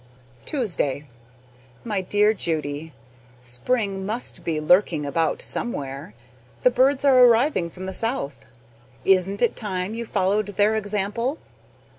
[0.45, 1.05] Tuesday.
[1.83, 2.91] My dear Judy:
[3.39, 6.15] Spring must be lurking about somewhere;
[6.63, 8.47] the birds are arriving from the South.
[9.05, 11.37] Isn't it time you followed their example?